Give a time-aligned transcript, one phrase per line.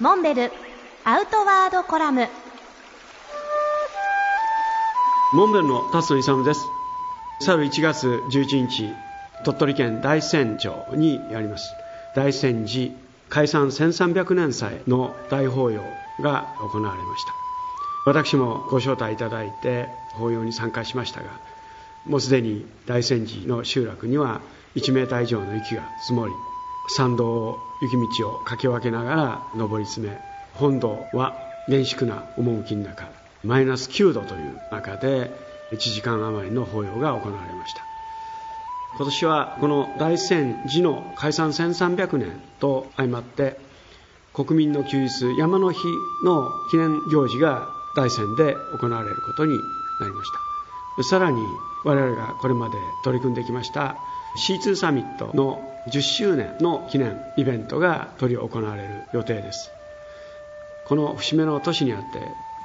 [0.00, 0.52] モンベル
[1.04, 2.28] アウトワードコラム。
[5.34, 6.60] モンベルの辰野勇です。
[7.40, 8.92] 去る1月11日
[9.44, 11.74] 鳥取県大山町にあります。
[12.14, 12.92] 大山寺
[13.28, 15.82] 解散1300年祭の大法要
[16.20, 17.32] が行われました。
[18.06, 21.26] 私もご招待いただいて法要に参加しましたが
[22.06, 24.40] もうすでに大山寺の集落には
[24.76, 26.32] 1メーター以上の雪が積もり
[26.88, 30.16] 山道雪道を駆け分けながら登り詰め
[30.54, 31.36] 本堂は
[31.68, 33.08] 厳粛な趣の中
[33.44, 35.30] マイナス9度という中で
[35.72, 37.82] 1時間余りの法要が行われました。
[38.96, 43.58] 今年はこの大山寺の解散1300年と相まって
[44.32, 45.80] 国民の休日山の日
[46.24, 49.58] の記念行事が大山で行われることに
[50.00, 50.47] なりました。
[51.02, 51.40] さらに
[51.84, 53.96] 我々がこれまで取り組んできました
[54.36, 59.70] C2 サミットの10周年の記念イベントが執り行われる予定です。
[60.86, 62.20] この節目の年にあって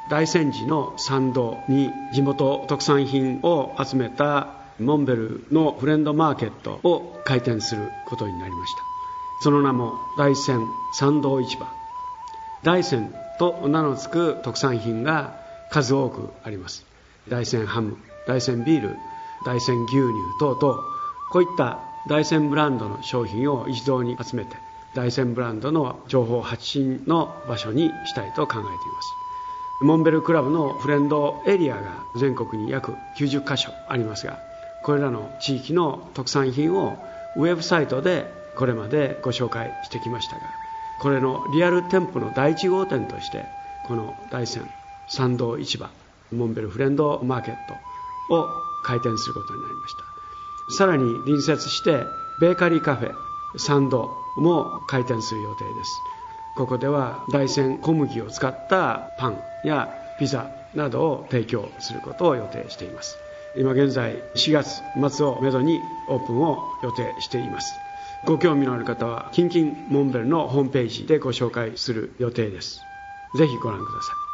[0.09, 8.79] 大山寺の参道に地元特産品を集めたモンベルのフレンドマーケットを開店することになりました。
[9.41, 11.67] その名も大山参道市場。
[12.63, 16.85] 大山と名の付く特産品が数多くあります。
[17.29, 18.97] 大山ハム大山ビール
[19.45, 20.83] 大山牛乳等々
[21.31, 24.55] こういった大山ブランドの商品を一堂に集めて
[24.95, 29.23] 大山ブランドの情報発信の場所にしたいと考えています。
[29.83, 34.39] モンベルクラブのフレンドエリアが全国に約90カ所ありますが
[34.83, 36.97] これらの地域の特産品を
[37.35, 40.41] ウェブサイトでこれまでご紹介してきましたが
[41.01, 43.45] これのリアル店舗の第1号店として
[43.87, 44.65] この大山
[45.09, 45.89] 参道市場
[46.31, 47.73] モンベルフレンドマーケット
[48.29, 48.49] を
[48.83, 50.03] 開店することになりました。
[50.69, 52.05] さらに隣接して
[52.39, 53.13] ベーカリーカフェ
[53.57, 56.01] サンドも開店する予定です。
[56.55, 63.17] ここでは大山小麦を使ったパンやピザなどを提供することを予定しています。
[63.55, 64.81] 今現在4月
[65.15, 67.73] 末をめどにオープンを予定しています。
[68.25, 72.79] ご興味のある方はキンキンモンベルのホームページでご紹介する予定です。
[73.37, 74.32] ぜひご覧ください。